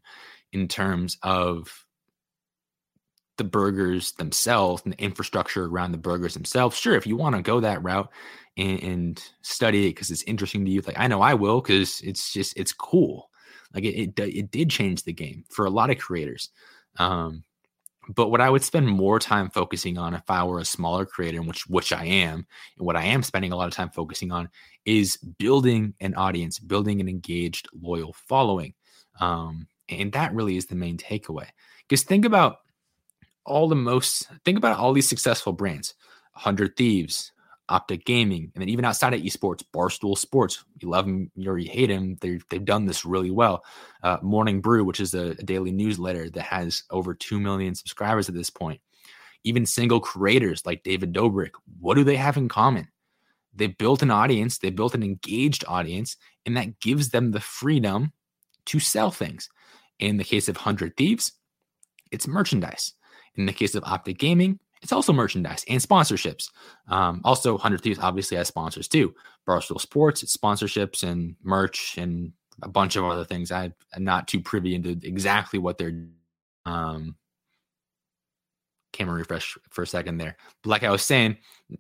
in 0.51 0.67
terms 0.67 1.17
of 1.23 1.85
the 3.37 3.43
burgers 3.43 4.11
themselves 4.13 4.81
and 4.83 4.93
the 4.93 5.01
infrastructure 5.01 5.65
around 5.65 5.91
the 5.91 5.97
burgers 5.97 6.33
themselves. 6.33 6.77
Sure, 6.77 6.95
if 6.95 7.07
you 7.07 7.15
want 7.15 7.35
to 7.35 7.41
go 7.41 7.59
that 7.59 7.81
route 7.83 8.09
and, 8.57 8.83
and 8.83 9.23
study 9.41 9.85
it 9.85 9.91
because 9.91 10.11
it's 10.11 10.23
interesting 10.23 10.65
to 10.65 10.71
you, 10.71 10.81
like 10.81 10.99
I 10.99 11.07
know 11.07 11.21
I 11.21 11.33
will 11.35 11.61
because 11.61 12.01
it's 12.01 12.33
just 12.33 12.57
it's 12.57 12.73
cool. 12.73 13.29
Like 13.73 13.85
it, 13.85 14.19
it, 14.19 14.19
it 14.19 14.51
did 14.51 14.69
change 14.69 15.03
the 15.03 15.13
game 15.13 15.45
for 15.49 15.65
a 15.65 15.69
lot 15.69 15.89
of 15.89 15.97
creators. 15.97 16.49
Um, 16.97 17.43
but 18.09 18.29
what 18.29 18.41
I 18.41 18.49
would 18.49 18.63
spend 18.63 18.87
more 18.87 19.19
time 19.19 19.49
focusing 19.49 19.97
on 19.97 20.15
if 20.15 20.29
I 20.29 20.43
were 20.43 20.59
a 20.59 20.65
smaller 20.65 21.05
creator, 21.05 21.41
which 21.43 21.67
which 21.67 21.93
I 21.93 22.05
am, 22.05 22.45
and 22.77 22.85
what 22.85 22.95
I 22.95 23.03
am 23.03 23.21
spending 23.21 23.51
a 23.51 23.55
lot 23.55 23.67
of 23.67 23.73
time 23.73 23.91
focusing 23.91 24.31
on 24.31 24.49
is 24.85 25.17
building 25.17 25.93
an 25.99 26.15
audience, 26.15 26.57
building 26.57 26.99
an 26.99 27.07
engaged, 27.07 27.67
loyal 27.79 28.13
following. 28.13 28.73
Um, 29.19 29.67
and 29.89 30.11
that 30.13 30.33
really 30.33 30.57
is 30.57 30.65
the 30.65 30.75
main 30.75 30.97
takeaway. 30.97 31.47
Because 31.87 32.03
think 32.03 32.25
about 32.25 32.57
all 33.45 33.67
the 33.67 33.75
most, 33.75 34.27
think 34.43 34.57
about 34.57 34.77
all 34.77 34.93
these 34.93 35.09
successful 35.09 35.53
brands, 35.53 35.93
100 36.33 36.75
Thieves, 36.75 37.31
Optic 37.69 38.05
Gaming, 38.05 38.51
and 38.53 38.61
then 38.61 38.69
even 38.69 38.85
outside 38.85 39.13
of 39.13 39.21
esports, 39.21 39.63
Barstool 39.73 40.17
Sports. 40.17 40.63
You 40.81 40.89
love 40.89 41.05
them 41.05 41.31
or 41.45 41.57
you 41.57 41.69
hate 41.69 41.87
them. 41.87 42.17
They've 42.19 42.65
done 42.65 42.85
this 42.85 43.05
really 43.05 43.31
well. 43.31 43.63
Uh, 44.03 44.17
Morning 44.21 44.61
Brew, 44.61 44.83
which 44.83 44.99
is 44.99 45.13
a, 45.13 45.31
a, 45.31 45.35
daily 45.35 45.71
newsletter 45.71 46.29
that 46.31 46.41
has 46.41 46.83
over 46.89 47.13
two 47.13 47.39
million 47.39 47.75
subscribers 47.75 48.27
at 48.27 48.35
this 48.35 48.49
point. 48.49 48.81
Even 49.43 49.65
single 49.65 49.99
creators 49.99 50.65
like 50.65 50.83
David 50.83 51.13
Dobrik, 51.13 51.51
what 51.79 51.95
do 51.95 52.03
they 52.03 52.17
have 52.17 52.37
in 52.37 52.49
common? 52.49 52.87
They 53.53 53.67
built 53.67 54.01
an 54.01 54.11
audience, 54.11 54.57
they 54.57 54.69
built 54.69 54.95
an 54.95 55.03
engaged 55.03 55.63
audience, 55.67 56.17
and 56.45 56.57
that 56.57 56.79
gives 56.79 57.09
them 57.09 57.31
the 57.31 57.39
freedom 57.39 58.13
to 58.65 58.79
sell 58.79 59.11
things. 59.11 59.49
In 59.99 60.17
the 60.17 60.23
case 60.23 60.47
of 60.47 60.57
Hundred 60.57 60.95
Thieves, 60.95 61.33
it's 62.11 62.27
merchandise. 62.27 62.93
In 63.35 63.45
the 63.45 63.53
case 63.53 63.75
of 63.75 63.83
Optic 63.83 64.17
Gaming, 64.17 64.59
it's 64.81 64.91
also 64.91 65.13
merchandise 65.13 65.65
and 65.67 65.81
sponsorships. 65.81 66.49
Um, 66.87 67.21
also, 67.23 67.53
100 67.53 67.81
Thieves 67.81 67.99
obviously 67.99 68.37
has 68.37 68.47
sponsors 68.47 68.87
too. 68.87 69.13
Barstool 69.47 69.81
Sports, 69.81 70.23
it's 70.23 70.35
sponsorships 70.35 71.03
and 71.03 71.35
merch 71.43 71.97
and 71.97 72.31
a 72.61 72.69
bunch 72.69 72.95
of 72.95 73.05
other 73.05 73.25
things. 73.25 73.51
I, 73.51 73.71
am 73.95 74.03
not 74.03 74.27
too 74.27 74.39
privy 74.39 74.75
into 74.75 74.99
exactly 75.03 75.59
what 75.59 75.77
they're. 75.77 76.07
Um, 76.65 77.15
camera 78.91 79.15
refresh 79.15 79.57
for 79.69 79.83
a 79.83 79.87
second 79.87 80.17
there. 80.17 80.35
But 80.63 80.69
like 80.69 80.83
I 80.83 80.89
was 80.89 81.03
saying, 81.03 81.37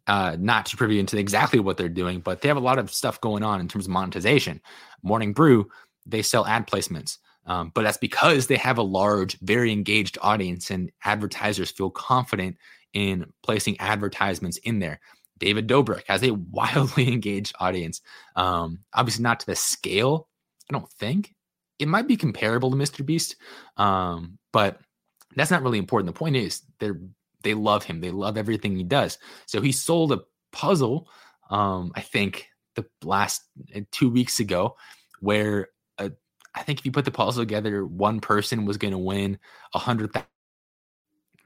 uh, 0.07 0.37
not 0.39 0.65
to 0.67 0.77
privy 0.77 0.99
into 0.99 1.17
exactly 1.17 1.59
what 1.59 1.75
they're 1.75 1.89
doing, 1.89 2.19
but 2.19 2.41
they 2.41 2.47
have 2.47 2.57
a 2.57 2.61
lot 2.61 2.79
of 2.79 2.91
stuff 2.91 3.19
going 3.19 3.43
on 3.43 3.59
in 3.59 3.67
terms 3.67 3.85
of 3.85 3.91
monetization. 3.91 4.61
Morning 5.01 5.33
Brew, 5.33 5.69
they 6.05 6.21
sell 6.21 6.45
ad 6.45 6.67
placements. 6.67 7.17
Um, 7.45 7.71
but 7.73 7.81
that's 7.81 7.97
because 7.97 8.45
they 8.47 8.57
have 8.57 8.77
a 8.77 8.83
large, 8.83 9.39
very 9.39 9.71
engaged 9.71 10.17
audience, 10.21 10.69
and 10.69 10.91
advertisers 11.03 11.71
feel 11.71 11.89
confident 11.89 12.57
in 12.93 13.31
placing 13.43 13.79
advertisements 13.79 14.57
in 14.57 14.79
there. 14.79 14.99
David 15.37 15.67
Dobrik 15.67 16.03
has 16.07 16.23
a 16.23 16.31
wildly 16.51 17.11
engaged 17.11 17.55
audience. 17.59 18.01
Um, 18.35 18.79
obviously, 18.93 19.23
not 19.23 19.39
to 19.41 19.45
the 19.45 19.55
scale, 19.55 20.27
I 20.69 20.73
don't 20.73 20.91
think. 20.93 21.33
It 21.77 21.87
might 21.87 22.07
be 22.07 22.17
comparable 22.17 22.71
to 22.71 22.77
Mr. 22.77 23.05
Beast, 23.05 23.37
um, 23.77 24.37
but 24.51 24.79
that's 25.35 25.51
not 25.51 25.63
really 25.63 25.77
important. 25.77 26.13
The 26.13 26.19
point 26.19 26.35
is 26.35 26.63
they're 26.79 26.99
they 27.41 27.53
love 27.53 27.85
him. 27.85 28.01
They 28.01 28.11
love 28.11 28.35
everything 28.35 28.75
he 28.75 28.83
does. 28.83 29.17
So 29.45 29.61
he 29.61 29.71
sold 29.71 30.11
a 30.11 30.19
puzzle, 30.51 31.07
um, 31.49 31.93
I 31.95 32.01
think 32.01 32.49
the 32.75 32.85
last 33.01 33.43
uh, 33.73 33.79
two 33.91 34.09
weeks 34.09 34.41
ago, 34.41 34.75
where 35.21 35.69
I 36.55 36.63
think 36.63 36.79
if 36.79 36.85
you 36.85 36.91
put 36.91 37.05
the 37.05 37.11
puzzle 37.11 37.41
together, 37.41 37.85
one 37.85 38.19
person 38.19 38.65
was 38.65 38.77
going 38.77 38.91
to 38.91 38.97
win 38.97 39.39
a 39.73 39.79
hundred. 39.79 40.11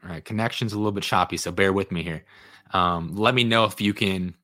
All 0.03 0.10
right, 0.10 0.24
connection's 0.24 0.74
a 0.74 0.77
little 0.77 0.91
bit 0.91 1.03
choppy, 1.03 1.38
so 1.38 1.51
bear 1.51 1.72
with 1.72 1.91
me 1.91 2.03
here. 2.03 2.25
Um, 2.72 3.15
let 3.15 3.33
me 3.33 3.43
know 3.43 3.65
if 3.65 3.79
you 3.79 3.93
can 3.93 4.36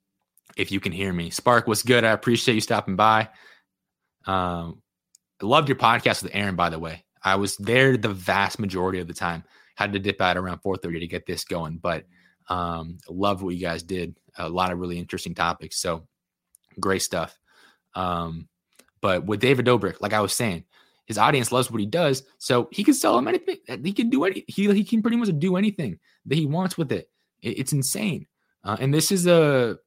if 0.56 0.72
you 0.72 0.80
can 0.80 0.92
hear 0.92 1.12
me. 1.12 1.30
Spark, 1.30 1.68
what's 1.68 1.84
good? 1.84 2.04
I 2.04 2.12
appreciate 2.12 2.56
you 2.56 2.62
stopping 2.62 2.96
by. 2.96 3.30
Um, 4.25 4.82
loved 5.42 5.70
your 5.70 5.78
podcast 5.78 6.24
with 6.24 6.36
Aaron, 6.36 6.56
by 6.56 6.70
the 6.70 6.80
way. 6.80 7.04
I 7.24 7.36
was 7.36 7.58
there 7.58 7.98
the 7.98 8.10
vast 8.10 8.60
majority 8.60 9.00
of 9.00 9.08
the 9.08 9.13
time. 9.13 9.44
Had 9.75 9.94
to 9.94 10.00
dip 10.00 10.22
out 10.22 10.38
around 10.38 10.60
4:30 10.62 11.00
to 11.00 11.08
get 11.08 11.25
this 11.25 11.44
going, 11.44 11.78
but 11.78 12.06
um, 12.48 12.98
love 13.10 13.42
what 13.42 13.56
you 13.56 13.62
guys 13.62 13.84
did. 13.84 14.18
A 14.38 14.50
lot 14.50 14.72
of 14.72 14.80
really 14.80 14.98
interesting 14.98 15.36
topics. 15.36 15.78
So 15.78 16.08
great 16.80 17.01
stuff. 17.01 17.38
Um, 17.96 18.48
but 19.01 19.25
with 19.25 19.39
David 19.39 19.66
Dobrik, 19.66 20.01
like 20.01 20.13
I 20.13 20.22
was 20.22 20.34
saying, 20.34 20.66
his 21.10 21.18
audience 21.18 21.51
loves 21.51 21.70
what 21.70 21.82
he 21.82 21.88
does, 21.88 22.24
so 22.38 22.70
he 22.72 22.84
can 22.84 22.94
sell 22.94 23.16
them 23.16 23.28
anything. 23.28 23.58
He 23.84 23.92
can 23.92 24.10
do 24.10 24.24
any. 24.24 24.46
He 24.48 24.72
he 24.72 24.84
can 24.86 25.01
pretty 25.01 25.18
much 25.18 25.30
do 25.39 25.58
anything 25.58 26.00
that 26.28 26.36
he 26.36 26.46
wants 26.46 26.78
with 26.78 26.92
it. 26.92 27.10
it 27.42 27.60
it's 27.60 27.74
insane. 27.74 28.28
Uh, 28.63 28.78
and 28.80 28.94
this 28.94 29.12
is 29.12 29.28
a 29.28 29.78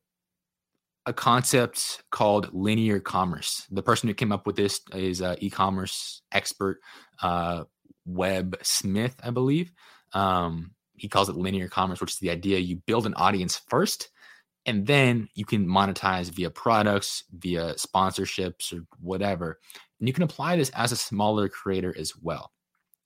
a 1.07 1.13
concept 1.13 2.03
called 2.11 2.53
linear 2.53 3.01
commerce. 3.01 3.67
The 3.71 3.83
person 3.83 4.09
who 4.09 4.15
came 4.15 4.33
up 4.33 4.47
with 4.47 4.57
this 4.57 4.81
is 4.95 5.21
an 5.21 5.37
e-commerce 5.41 6.23
expert, 6.33 6.81
uh, 7.23 7.65
Web 8.05 8.57
Smith, 8.63 9.15
I 9.23 9.31
believe. 9.31 9.73
Um, 10.13 10.73
he 10.97 11.09
calls 11.09 11.29
it 11.29 11.37
linear 11.37 11.69
commerce, 11.69 12.01
which 12.01 12.13
is 12.13 12.19
the 12.19 12.31
idea 12.31 12.59
you 12.59 12.77
build 12.87 13.07
an 13.07 13.15
audience 13.15 13.61
first, 13.69 14.11
and 14.67 14.87
then 14.87 15.29
you 15.35 15.45
can 15.45 15.67
monetize 15.67 16.31
via 16.31 16.51
products, 16.51 17.25
via 17.37 17.75
sponsorships, 17.75 18.73
or 18.73 18.85
whatever. 19.01 19.59
And 20.03 20.09
you 20.09 20.13
can 20.13 20.25
apply 20.25 20.57
this 20.57 20.71
as 20.71 20.91
a 20.91 20.97
smaller 20.97 21.49
creator 21.49 21.95
as 21.97 22.17
well. 22.17 22.51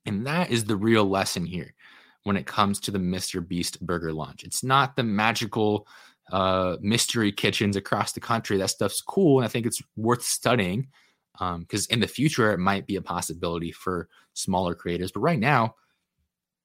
And 0.07 0.27
that 0.27 0.51
is 0.51 0.65
the 0.65 0.77
real 0.77 1.05
lesson 1.05 1.45
here 1.45 1.75
when 2.23 2.39
it 2.39 2.47
comes 2.47 2.81
to 2.81 2.91
the 2.91 2.99
Mr. 2.99 3.47
Beast 3.47 3.85
burger 3.85 4.15
launch. 4.15 4.45
It's 4.45 4.65
not 4.65 4.97
the 4.97 5.03
magical 5.03 5.87
uh, 6.33 6.79
mystery 6.81 7.33
kitchens 7.33 7.77
across 7.77 8.13
the 8.13 8.21
country. 8.21 8.57
That 8.57 8.71
stuff's 8.71 9.03
cool, 9.03 9.41
and 9.41 9.45
I 9.45 9.49
think 9.49 9.67
it's 9.67 9.83
worth 9.99 10.23
studying 10.23 10.89
because 11.35 11.83
um, 11.83 11.91
in 11.91 12.01
the 12.01 12.07
future 12.07 12.51
it 12.55 12.61
might 12.61 12.87
be 12.87 12.97
a 12.97 13.03
possibility 13.03 13.73
for 13.73 14.09
smaller 14.33 14.75
creators. 14.75 15.13
But 15.13 15.21
right 15.21 15.39
now, 15.39 15.75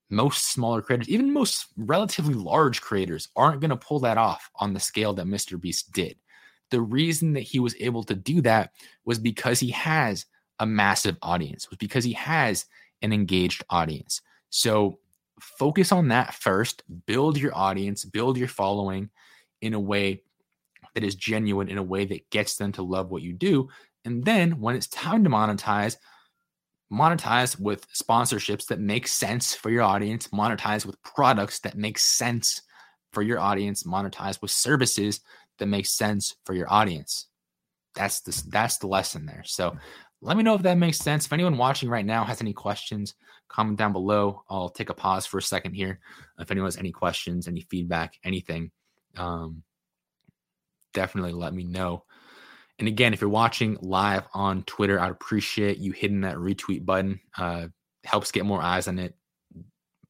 most 0.09 0.53
smaller 0.53 0.81
creators, 0.81 1.09
even 1.09 1.33
most 1.33 1.67
relatively 1.75 2.35
large 2.35 2.79
creators, 2.79 3.27
aren't 3.35 3.59
going 3.59 3.71
to 3.71 3.75
pull 3.75 3.99
that 3.99 4.17
off 4.17 4.49
on 4.61 4.73
the 4.73 4.79
scale 4.79 5.13
that 5.15 5.25
Mr. 5.25 5.59
Beast 5.59 5.91
did. 5.91 6.15
The 6.71 6.81
reason 6.81 7.33
that 7.33 7.41
he 7.41 7.59
was 7.59 7.75
able 7.79 8.03
to 8.05 8.15
do 8.15 8.41
that 8.41 8.71
was 9.05 9.19
because 9.19 9.59
he 9.59 9.71
has 9.71 10.25
a 10.59 10.65
massive 10.65 11.17
audience, 11.21 11.69
was 11.69 11.77
because 11.77 12.03
he 12.03 12.13
has 12.13 12.65
an 13.01 13.13
engaged 13.13 13.63
audience. 13.69 14.21
So 14.49 14.99
focus 15.39 15.91
on 15.91 16.09
that 16.09 16.33
first, 16.33 16.83
build 17.05 17.37
your 17.37 17.55
audience, 17.55 18.05
build 18.05 18.37
your 18.37 18.47
following, 18.47 19.09
in 19.61 19.73
a 19.73 19.79
way 19.79 20.23
that 20.93 21.03
is 21.03 21.15
genuine, 21.15 21.69
in 21.69 21.77
a 21.77 21.83
way 21.83 22.05
that 22.05 22.29
gets 22.29 22.57
them 22.57 22.71
to 22.73 22.81
love 22.81 23.11
what 23.11 23.21
you 23.21 23.33
do. 23.33 23.69
And 24.05 24.23
then 24.23 24.59
when 24.59 24.75
it's 24.75 24.87
time 24.87 25.23
to 25.23 25.29
monetize, 25.29 25.97
monetize 26.91 27.59
with 27.59 27.87
sponsorships 27.93 28.67
that 28.67 28.79
make 28.79 29.07
sense 29.07 29.55
for 29.55 29.69
your 29.69 29.83
audience, 29.83 30.27
monetize 30.29 30.85
with 30.85 31.01
products 31.03 31.59
that 31.59 31.77
make 31.77 31.97
sense 31.97 32.61
for 33.13 33.21
your 33.21 33.39
audience, 33.39 33.83
monetize 33.83 34.41
with 34.41 34.51
services 34.51 35.21
that 35.61 35.67
makes 35.67 35.91
sense 35.91 36.35
for 36.45 36.53
your 36.53 36.71
audience. 36.73 37.27
That's 37.95 38.21
the 38.21 38.43
that's 38.49 38.77
the 38.79 38.87
lesson 38.87 39.25
there. 39.25 39.43
So 39.45 39.77
let 40.21 40.37
me 40.37 40.43
know 40.43 40.55
if 40.55 40.63
that 40.63 40.77
makes 40.77 40.97
sense. 40.97 41.25
If 41.25 41.33
anyone 41.33 41.57
watching 41.57 41.89
right 41.89 42.05
now 42.05 42.23
has 42.23 42.41
any 42.41 42.53
questions, 42.53 43.13
comment 43.47 43.77
down 43.77 43.93
below. 43.93 44.43
I'll 44.49 44.69
take 44.69 44.89
a 44.89 44.93
pause 44.93 45.25
for 45.25 45.37
a 45.37 45.41
second 45.41 45.73
here. 45.73 45.99
If 46.39 46.49
anyone 46.49 46.67
has 46.67 46.77
any 46.77 46.91
questions, 46.91 47.47
any 47.47 47.61
feedback, 47.61 48.15
anything, 48.23 48.71
um, 49.17 49.63
definitely 50.93 51.33
let 51.33 51.53
me 51.53 51.63
know. 51.63 52.05
And 52.79 52.87
again, 52.87 53.13
if 53.13 53.21
you're 53.21 53.29
watching 53.29 53.77
live 53.81 54.27
on 54.33 54.63
Twitter, 54.63 54.99
I'd 54.99 55.11
appreciate 55.11 55.77
you 55.77 55.91
hitting 55.91 56.21
that 56.21 56.37
retweet 56.37 56.83
button. 56.83 57.19
Uh, 57.37 57.67
helps 58.03 58.31
get 58.31 58.45
more 58.45 58.61
eyes 58.61 58.87
on 58.87 58.97
it. 58.97 59.15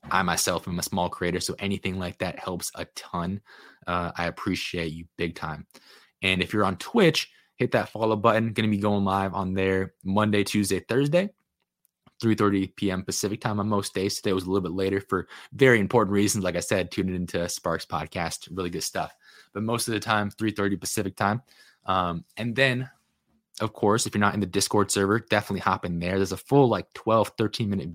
I 0.09 0.23
myself 0.23 0.67
am 0.67 0.79
a 0.79 0.83
small 0.83 1.09
creator, 1.09 1.39
so 1.39 1.55
anything 1.59 1.99
like 1.99 2.17
that 2.19 2.39
helps 2.39 2.71
a 2.75 2.85
ton. 2.95 3.41
Uh, 3.87 4.11
I 4.17 4.25
appreciate 4.25 4.93
you 4.93 5.05
big 5.17 5.35
time. 5.35 5.67
And 6.21 6.41
if 6.41 6.53
you're 6.53 6.65
on 6.65 6.77
Twitch, 6.77 7.31
hit 7.55 7.71
that 7.71 7.89
follow 7.89 8.15
button. 8.15 8.53
Going 8.53 8.69
to 8.69 8.75
be 8.75 8.81
going 8.81 9.05
live 9.05 9.33
on 9.33 9.53
there 9.53 9.93
Monday, 10.03 10.43
Tuesday, 10.43 10.79
Thursday. 10.79 11.29
3:30 12.21 12.75
p.m. 12.75 13.03
Pacific 13.03 13.41
time 13.41 13.59
on 13.59 13.67
most 13.67 13.93
days. 13.93 14.15
Today 14.15 14.33
was 14.33 14.43
a 14.43 14.47
little 14.47 14.61
bit 14.61 14.75
later 14.75 15.01
for 15.01 15.27
very 15.53 15.79
important 15.79 16.13
reasons. 16.13 16.43
Like 16.43 16.55
I 16.55 16.59
said, 16.59 16.91
tuning 16.91 17.15
into 17.15 17.49
Sparks 17.49 17.85
podcast, 17.85 18.47
really 18.51 18.69
good 18.69 18.83
stuff. 18.83 19.13
But 19.53 19.63
most 19.63 19.87
of 19.87 19.93
the 19.93 19.99
time, 19.99 20.29
3:30 20.29 20.79
Pacific 20.79 21.15
time. 21.15 21.41
Um, 21.85 22.23
and 22.37 22.55
then, 22.55 22.89
of 23.59 23.73
course, 23.73 24.05
if 24.05 24.13
you're 24.13 24.19
not 24.19 24.35
in 24.35 24.39
the 24.39 24.45
Discord 24.45 24.91
server, 24.91 25.19
definitely 25.19 25.61
hop 25.61 25.83
in 25.83 25.99
there. 25.99 26.17
There's 26.17 26.31
a 26.31 26.37
full 26.37 26.67
like 26.67 26.93
12, 26.93 27.31
13 27.37 27.69
minute. 27.69 27.89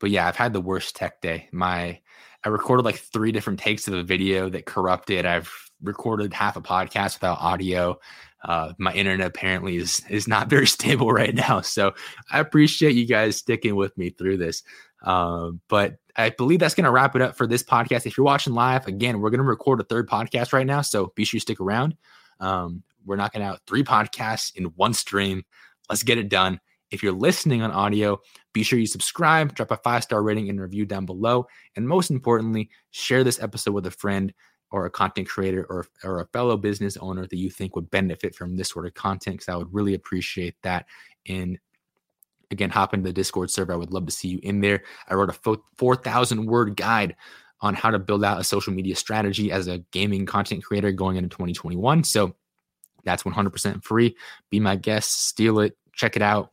But 0.00 0.10
yeah, 0.10 0.26
I've 0.26 0.36
had 0.36 0.52
the 0.52 0.60
worst 0.60 0.96
tech 0.96 1.20
day. 1.20 1.48
My 1.52 2.00
I 2.42 2.48
recorded 2.48 2.84
like 2.84 2.96
three 2.96 3.32
different 3.32 3.60
takes 3.60 3.86
of 3.86 3.94
a 3.94 4.02
video 4.02 4.48
that 4.48 4.66
corrupted. 4.66 5.26
I've 5.26 5.52
recorded 5.82 6.32
half 6.32 6.56
a 6.56 6.62
podcast 6.62 7.16
without 7.16 7.38
audio. 7.40 7.98
Uh, 8.42 8.72
my 8.78 8.92
internet 8.94 9.26
apparently 9.26 9.76
is 9.76 10.02
is 10.08 10.26
not 10.26 10.48
very 10.48 10.66
stable 10.78 11.10
right 11.10 11.34
now, 11.34 11.60
so 11.60 11.92
I 12.30 12.40
appreciate 12.40 12.94
you 12.94 13.06
guys 13.06 13.36
sticking 13.36 13.76
with 13.76 13.96
me 13.98 14.10
through 14.10 14.38
this. 14.38 14.62
Uh, 15.04 15.50
but 15.68 15.96
I 16.16 16.30
believe 16.30 16.60
that's 16.60 16.74
going 16.74 16.84
to 16.84 16.90
wrap 16.90 17.16
it 17.16 17.22
up 17.22 17.36
for 17.36 17.46
this 17.46 17.62
podcast. 17.62 18.06
If 18.06 18.16
you're 18.16 18.24
watching 18.24 18.54
live, 18.54 18.86
again, 18.86 19.20
we're 19.20 19.30
going 19.30 19.38
to 19.38 19.44
record 19.44 19.80
a 19.80 19.84
third 19.84 20.08
podcast 20.08 20.52
right 20.52 20.66
now, 20.66 20.80
so 20.80 21.12
be 21.14 21.24
sure 21.24 21.36
you 21.36 21.40
stick 21.40 21.60
around. 21.60 21.96
Um, 22.40 22.82
we're 23.04 23.16
knocking 23.16 23.42
out 23.42 23.60
three 23.66 23.82
podcasts 23.82 24.54
in 24.54 24.64
one 24.76 24.94
stream. 24.94 25.44
Let's 25.88 26.02
get 26.02 26.18
it 26.18 26.28
done. 26.28 26.60
If 26.90 27.02
you're 27.02 27.12
listening 27.12 27.62
on 27.62 27.70
audio, 27.70 28.20
be 28.52 28.62
sure 28.62 28.78
you 28.78 28.86
subscribe, 28.86 29.54
drop 29.54 29.70
a 29.70 29.76
five 29.76 30.02
star 30.02 30.22
rating 30.22 30.48
and 30.48 30.60
review 30.60 30.84
down 30.86 31.06
below. 31.06 31.46
And 31.76 31.86
most 31.86 32.10
importantly, 32.10 32.70
share 32.90 33.24
this 33.24 33.40
episode 33.40 33.72
with 33.72 33.86
a 33.86 33.90
friend 33.90 34.32
or 34.72 34.86
a 34.86 34.90
content 34.90 35.28
creator 35.28 35.66
or, 35.68 35.86
or 36.04 36.20
a 36.20 36.26
fellow 36.26 36.56
business 36.56 36.96
owner 36.96 37.26
that 37.26 37.36
you 37.36 37.50
think 37.50 37.74
would 37.74 37.90
benefit 37.90 38.34
from 38.34 38.56
this 38.56 38.68
sort 38.68 38.86
of 38.86 38.94
content 38.94 39.36
because 39.36 39.48
I 39.48 39.56
would 39.56 39.72
really 39.72 39.94
appreciate 39.94 40.54
that. 40.62 40.86
And 41.26 41.58
again, 42.50 42.70
hop 42.70 42.94
into 42.94 43.08
the 43.08 43.12
Discord 43.12 43.50
server. 43.50 43.72
I 43.72 43.76
would 43.76 43.92
love 43.92 44.06
to 44.06 44.12
see 44.12 44.28
you 44.28 44.40
in 44.42 44.60
there. 44.60 44.82
I 45.08 45.14
wrote 45.14 45.30
a 45.30 45.58
4,000 45.76 46.46
word 46.46 46.76
guide 46.76 47.16
on 47.60 47.74
how 47.74 47.90
to 47.90 47.98
build 47.98 48.24
out 48.24 48.40
a 48.40 48.44
social 48.44 48.72
media 48.72 48.96
strategy 48.96 49.52
as 49.52 49.66
a 49.66 49.78
gaming 49.90 50.24
content 50.24 50.64
creator 50.64 50.92
going 50.92 51.16
into 51.16 51.28
2021. 51.28 52.04
So 52.04 52.34
that's 53.04 53.22
100% 53.22 53.84
free. 53.84 54.16
Be 54.50 54.60
my 54.60 54.76
guest, 54.76 55.26
steal 55.26 55.60
it, 55.60 55.76
check 56.00 56.16
it 56.16 56.22
out, 56.22 56.52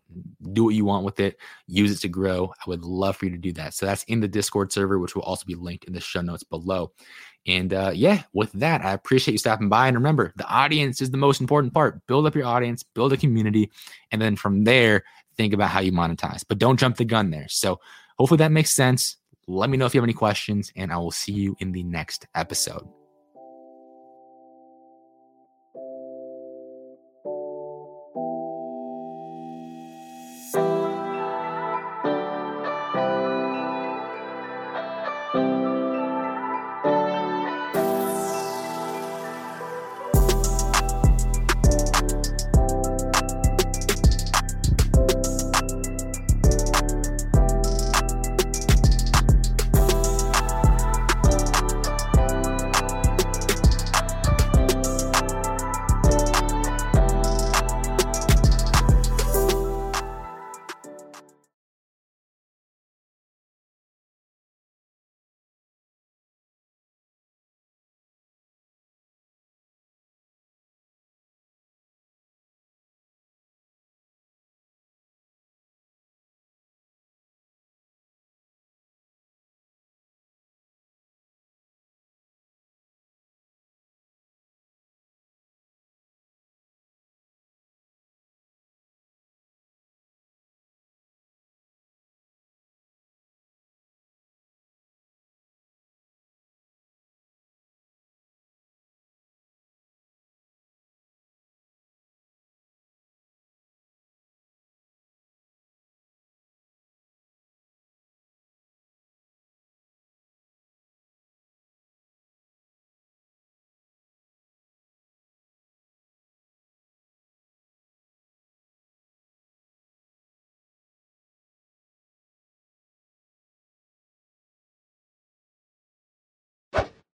do 0.51 0.65
what 0.65 0.75
you 0.75 0.83
want 0.83 1.05
with 1.05 1.19
it, 1.19 1.37
use 1.67 1.91
it 1.91 1.99
to 2.01 2.09
grow. 2.09 2.53
I 2.59 2.69
would 2.69 2.83
love 2.83 3.15
for 3.15 3.25
you 3.25 3.31
to 3.31 3.37
do 3.37 3.53
that. 3.53 3.73
So 3.73 3.85
that's 3.85 4.03
in 4.03 4.19
the 4.19 4.27
Discord 4.27 4.71
server, 4.71 4.99
which 4.99 5.15
will 5.15 5.23
also 5.23 5.45
be 5.45 5.55
linked 5.55 5.85
in 5.85 5.93
the 5.93 6.01
show 6.01 6.21
notes 6.21 6.43
below. 6.43 6.91
And 7.47 7.73
uh, 7.73 7.91
yeah, 7.95 8.23
with 8.33 8.51
that, 8.53 8.83
I 8.83 8.91
appreciate 8.91 9.31
you 9.31 9.37
stopping 9.37 9.69
by. 9.69 9.87
And 9.87 9.95
remember, 9.95 10.33
the 10.35 10.47
audience 10.47 11.01
is 11.01 11.11
the 11.11 11.17
most 11.17 11.39
important 11.39 11.73
part. 11.73 12.05
Build 12.05 12.27
up 12.27 12.35
your 12.35 12.45
audience, 12.45 12.83
build 12.83 13.13
a 13.13 13.17
community, 13.17 13.71
and 14.11 14.21
then 14.21 14.35
from 14.35 14.65
there, 14.65 15.05
think 15.37 15.53
about 15.53 15.69
how 15.69 15.79
you 15.79 15.93
monetize. 15.93 16.43
But 16.47 16.59
don't 16.59 16.79
jump 16.79 16.97
the 16.97 17.05
gun 17.05 17.29
there. 17.29 17.47
So 17.47 17.79
hopefully 18.17 18.39
that 18.39 18.51
makes 18.51 18.75
sense. 18.75 19.15
Let 19.47 19.69
me 19.69 19.77
know 19.77 19.85
if 19.85 19.95
you 19.95 20.01
have 20.01 20.05
any 20.05 20.13
questions, 20.13 20.73
and 20.75 20.91
I 20.91 20.97
will 20.97 21.11
see 21.11 21.31
you 21.31 21.55
in 21.59 21.71
the 21.71 21.83
next 21.83 22.27
episode. 22.35 22.96